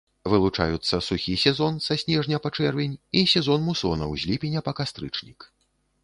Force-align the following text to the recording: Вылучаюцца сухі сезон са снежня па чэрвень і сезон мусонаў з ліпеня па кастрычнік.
Вылучаюцца 0.31 0.95
сухі 1.07 1.33
сезон 1.41 1.75
са 1.87 1.97
снежня 2.03 2.39
па 2.45 2.51
чэрвень 2.61 2.95
і 3.21 3.23
сезон 3.33 3.59
мусонаў 3.67 4.15
з 4.23 4.31
ліпеня 4.31 4.59
па 4.69 4.73
кастрычнік. 4.81 5.39